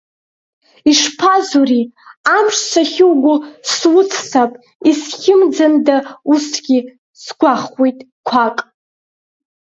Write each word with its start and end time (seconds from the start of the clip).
Ишԥазури, 0.91 1.83
амш, 2.35 2.55
сахьуго 2.69 3.33
суццап, 3.73 4.51
исхьымӡанда 4.89 5.97
усгьы, 6.31 6.79
сгәахуеит, 7.23 7.99
қәак. 8.27 8.57